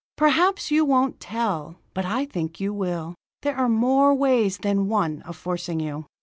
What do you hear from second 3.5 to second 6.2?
are more ways than one of forcing you."